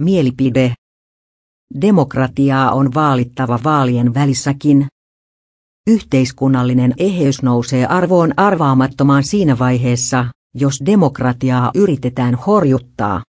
Mielipide. 0.00 0.74
Demokratiaa 1.80 2.72
on 2.72 2.94
vaalittava 2.94 3.58
vaalien 3.64 4.14
välissäkin. 4.14 4.86
Yhteiskunnallinen 5.86 6.94
eheys 6.98 7.42
nousee 7.42 7.86
arvoon 7.86 8.32
arvaamattomaan 8.36 9.24
siinä 9.24 9.58
vaiheessa, 9.58 10.24
jos 10.54 10.82
demokratiaa 10.86 11.70
yritetään 11.74 12.34
horjuttaa. 12.34 13.22